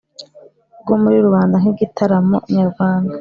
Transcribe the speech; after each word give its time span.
bwo 0.81 0.95
muri 1.01 1.17
rubanda 1.25 1.55
nk’ 1.61 1.67
igitaramo 1.73 2.37
nyarwanda, 2.55 3.09